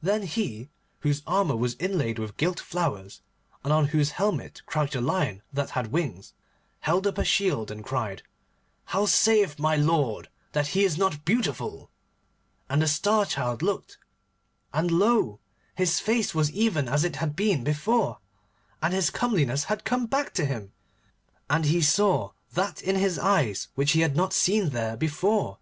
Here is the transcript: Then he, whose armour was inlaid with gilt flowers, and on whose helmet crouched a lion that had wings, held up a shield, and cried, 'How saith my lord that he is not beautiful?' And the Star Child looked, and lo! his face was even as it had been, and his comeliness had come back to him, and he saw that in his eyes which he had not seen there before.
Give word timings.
Then 0.00 0.22
he, 0.22 0.70
whose 1.00 1.24
armour 1.26 1.56
was 1.56 1.74
inlaid 1.80 2.20
with 2.20 2.36
gilt 2.36 2.60
flowers, 2.60 3.22
and 3.64 3.72
on 3.72 3.88
whose 3.88 4.12
helmet 4.12 4.62
crouched 4.66 4.94
a 4.94 5.00
lion 5.00 5.42
that 5.52 5.70
had 5.70 5.88
wings, 5.90 6.32
held 6.78 7.08
up 7.08 7.18
a 7.18 7.24
shield, 7.24 7.68
and 7.68 7.84
cried, 7.84 8.22
'How 8.84 9.04
saith 9.06 9.58
my 9.58 9.74
lord 9.74 10.28
that 10.52 10.68
he 10.68 10.84
is 10.84 10.96
not 10.96 11.24
beautiful?' 11.24 11.90
And 12.68 12.82
the 12.82 12.86
Star 12.86 13.26
Child 13.26 13.62
looked, 13.62 13.98
and 14.72 14.92
lo! 14.92 15.40
his 15.74 15.98
face 15.98 16.36
was 16.36 16.52
even 16.52 16.88
as 16.88 17.02
it 17.02 17.16
had 17.16 17.34
been, 17.34 17.66
and 17.66 18.92
his 18.94 19.10
comeliness 19.10 19.64
had 19.64 19.82
come 19.82 20.06
back 20.06 20.32
to 20.34 20.44
him, 20.46 20.70
and 21.50 21.64
he 21.64 21.82
saw 21.82 22.30
that 22.52 22.80
in 22.80 22.94
his 22.94 23.18
eyes 23.18 23.66
which 23.74 23.90
he 23.90 24.02
had 24.02 24.14
not 24.14 24.32
seen 24.32 24.68
there 24.68 24.96
before. 24.96 25.58